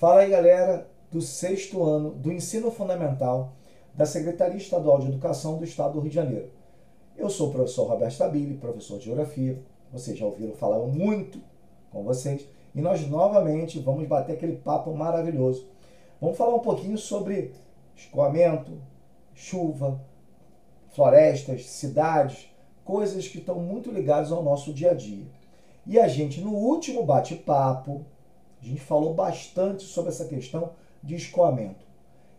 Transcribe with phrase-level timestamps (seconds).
[0.00, 3.52] Fala aí, galera do sexto ano do ensino fundamental
[3.92, 6.50] da Secretaria Estadual de Educação do Estado do Rio de Janeiro.
[7.18, 9.62] Eu sou o professor Roberto Stabile, professor de Geografia.
[9.92, 11.38] Vocês já ouviram falar muito
[11.92, 12.48] com vocês.
[12.74, 15.68] E nós novamente vamos bater aquele papo maravilhoso.
[16.18, 17.52] Vamos falar um pouquinho sobre
[17.94, 18.72] escoamento,
[19.34, 20.00] chuva,
[20.94, 22.50] florestas, cidades,
[22.86, 25.26] coisas que estão muito ligadas ao nosso dia a dia.
[25.86, 28.02] E a gente, no último bate-papo,
[28.62, 30.72] a gente falou bastante sobre essa questão
[31.02, 31.84] de escoamento.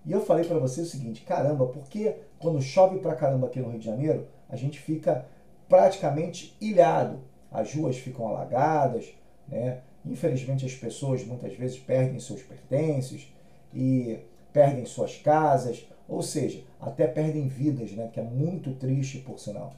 [0.06, 3.70] E eu falei para você o seguinte: caramba, porque quando chove pra caramba aqui no
[3.70, 5.26] Rio de Janeiro, a gente fica
[5.68, 7.20] praticamente ilhado.
[7.52, 9.14] As ruas ficam alagadas,
[9.48, 9.82] né?
[10.06, 13.28] Infelizmente as pessoas muitas vezes perdem seus pertences
[13.74, 14.20] e
[14.52, 18.10] perdem suas casas, ou seja, até perdem vidas, né?
[18.12, 19.74] Que é muito triste por sinal.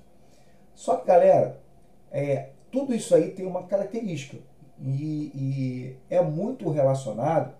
[0.73, 1.59] Só que galera,
[2.11, 4.37] é, tudo isso aí tem uma característica
[4.79, 7.53] e, e é muito relacionado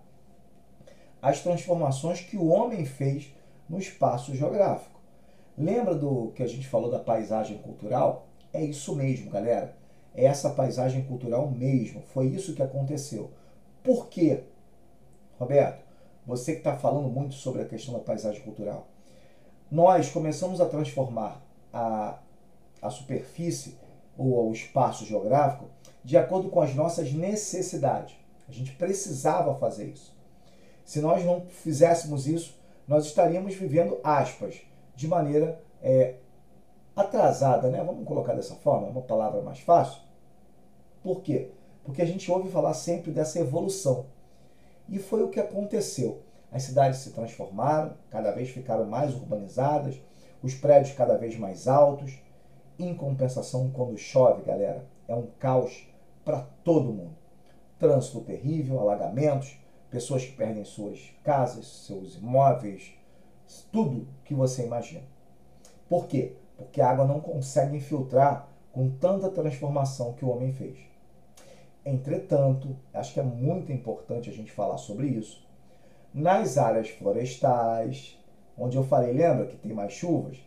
[1.20, 3.32] às transformações que o homem fez
[3.68, 5.00] no espaço geográfico.
[5.56, 8.26] Lembra do que a gente falou da paisagem cultural?
[8.52, 9.76] É isso mesmo, galera.
[10.14, 12.02] É essa paisagem cultural mesmo.
[12.02, 13.30] Foi isso que aconteceu.
[13.82, 14.44] Por quê?
[15.38, 15.82] Roberto,
[16.26, 18.88] você que está falando muito sobre a questão da paisagem cultural.
[19.70, 22.18] Nós começamos a transformar a,
[22.80, 23.76] a superfície
[24.16, 25.66] ou o espaço geográfico
[26.04, 28.14] de acordo com as nossas necessidades.
[28.46, 30.14] A gente precisava fazer isso.
[30.84, 32.54] Se nós não fizéssemos isso,
[32.86, 34.60] nós estaríamos vivendo, aspas,
[34.94, 36.16] de maneira é,
[36.94, 37.82] atrasada, né?
[37.82, 40.02] Vamos colocar dessa forma, uma palavra mais fácil.
[41.02, 41.50] Por quê?
[41.82, 44.06] Porque a gente ouve falar sempre dessa evolução.
[44.88, 46.22] E foi o que aconteceu.
[46.52, 49.96] As cidades se transformaram, cada vez ficaram mais urbanizadas,
[50.42, 52.18] os prédios cada vez mais altos.
[52.78, 55.86] Em compensação, quando chove, galera, é um caos
[56.24, 57.16] para todo mundo.
[57.78, 59.58] Trânsito terrível, alagamentos,
[59.90, 62.94] pessoas que perdem suas casas, seus imóveis,
[63.70, 65.04] tudo que você imagina.
[65.88, 66.36] Por quê?
[66.56, 70.78] Porque a água não consegue infiltrar com tanta transformação que o homem fez.
[71.84, 75.46] Entretanto, acho que é muito importante a gente falar sobre isso.
[76.12, 78.18] Nas áreas florestais,
[78.56, 80.38] onde eu falei, lembra que tem mais chuvas?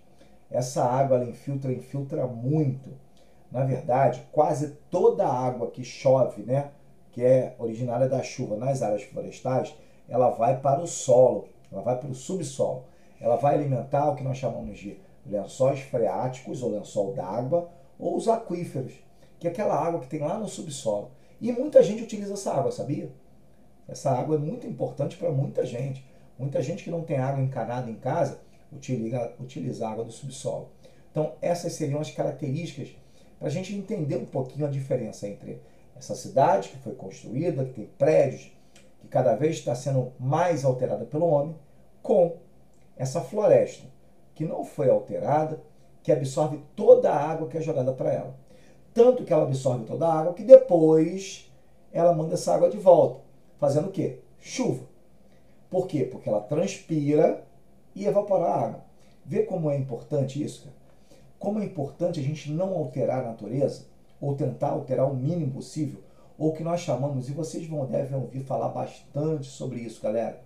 [0.50, 2.90] Essa água ela infiltra, infiltra muito
[3.52, 6.72] na verdade, quase toda a água que chove, né,
[7.12, 9.76] que é originária da chuva nas áreas florestais,
[10.08, 12.86] ela vai para o solo, ela vai para o subsolo.
[13.20, 18.28] Ela vai alimentar o que nós chamamos de lençóis freáticos ou lençol d'água ou os
[18.28, 18.94] aquíferos,
[19.40, 21.12] que é aquela água que tem lá no subsolo.
[21.42, 23.12] E muita gente utiliza essa água, sabia?
[23.88, 26.06] Essa água é muito importante para muita gente.
[26.38, 28.40] Muita gente que não tem água encanada em casa
[28.72, 30.70] utiliza, utiliza a água do subsolo.
[31.12, 32.96] Então, essas seriam as características
[33.40, 35.62] para a gente entender um pouquinho a diferença entre
[35.96, 38.52] essa cidade que foi construída, que tem prédios,
[39.00, 41.56] que cada vez está sendo mais alterada pelo homem,
[42.02, 42.38] com
[42.96, 43.86] essa floresta
[44.34, 45.62] que não foi alterada,
[46.04, 48.36] que absorve toda a água que é jogada para ela.
[48.94, 51.52] Tanto que ela absorve toda a água que depois
[51.92, 53.22] ela manda essa água de volta,
[53.58, 54.20] fazendo o quê?
[54.40, 54.86] Chuva.
[55.70, 56.04] Por quê?
[56.04, 57.44] Porque ela transpira
[57.94, 58.86] e evapora a água.
[59.26, 60.76] Vê como é importante isso, cara?
[61.40, 63.86] Como é importante a gente não alterar a natureza,
[64.20, 66.02] ou tentar alterar o mínimo possível,
[66.38, 70.42] ou que nós chamamos, e vocês vão devem ouvir falar bastante sobre isso, galera,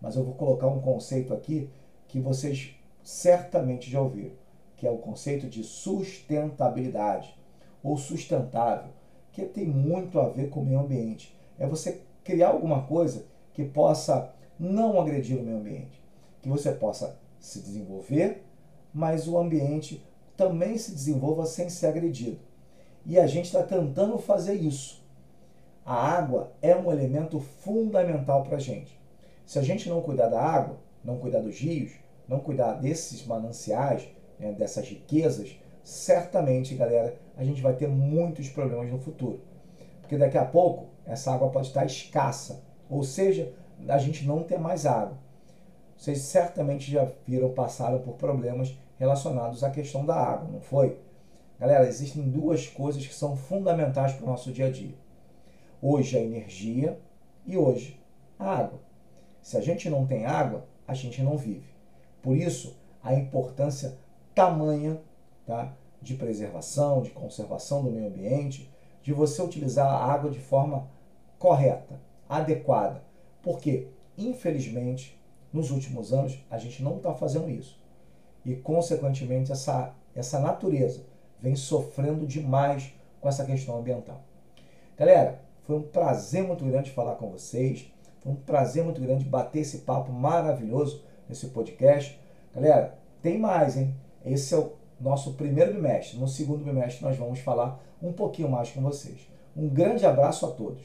[0.00, 1.68] mas eu vou colocar um conceito aqui
[2.08, 4.32] que vocês certamente já ouviram,
[4.76, 7.34] que é o conceito de sustentabilidade
[7.82, 8.90] ou sustentável,
[9.32, 11.36] que tem muito a ver com o meio ambiente.
[11.58, 13.24] É você criar alguma coisa
[13.54, 16.00] que possa não agredir o meio ambiente,
[16.40, 18.44] que você possa se desenvolver,
[18.92, 20.04] mas o ambiente
[20.42, 22.40] também se desenvolva sem ser agredido.
[23.06, 25.00] E a gente está tentando fazer isso.
[25.84, 29.00] A água é um elemento fundamental para a gente.
[29.46, 31.92] Se a gente não cuidar da água, não cuidar dos rios,
[32.28, 34.08] não cuidar desses mananciais,
[34.38, 39.40] né, dessas riquezas, certamente, galera, a gente vai ter muitos problemas no futuro.
[40.00, 43.52] Porque daqui a pouco essa água pode estar escassa, ou seja,
[43.88, 45.18] a gente não ter mais água.
[45.96, 50.96] Vocês certamente já viram, passaram por problemas relacionados à questão da água, não foi?
[51.58, 54.94] Galera, existem duas coisas que são fundamentais para o nosso dia a dia.
[55.80, 56.96] Hoje a energia
[57.44, 58.00] e hoje
[58.38, 58.78] a água.
[59.42, 61.68] Se a gente não tem água, a gente não vive.
[62.22, 63.98] Por isso, a importância
[64.36, 65.00] tamanha
[65.44, 68.70] tá, de preservação, de conservação do meio ambiente,
[69.02, 70.88] de você utilizar a água de forma
[71.40, 73.02] correta, adequada.
[73.42, 75.20] Porque, infelizmente,
[75.52, 77.81] nos últimos anos, a gente não está fazendo isso
[78.44, 81.02] e, consequentemente, essa, essa natureza
[81.40, 84.20] vem sofrendo demais com essa questão ambiental.
[84.96, 87.90] Galera, foi um prazer muito grande falar com vocês,
[88.20, 92.18] Foi um prazer muito grande bater esse papo maravilhoso nesse podcast.
[92.54, 93.94] Galera, tem mais, hein?
[94.24, 96.18] Esse é o nosso primeiro bimestre.
[96.18, 99.28] No segundo bimestre nós vamos falar um pouquinho mais com vocês.
[99.56, 100.82] Um grande abraço a todos.